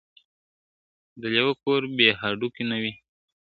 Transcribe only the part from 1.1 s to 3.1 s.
د لېوه کور بې هډوکو نه وي `